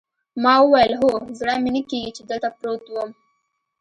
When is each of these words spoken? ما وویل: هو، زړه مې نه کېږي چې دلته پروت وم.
ما 0.43 0.55
وویل: 0.61 0.93
هو، 1.01 1.11
زړه 1.39 1.53
مې 1.63 1.69
نه 1.75 1.81
کېږي 1.89 2.11
چې 2.17 2.21
دلته 2.29 2.49
پروت 2.57 2.83
وم. 2.89 3.09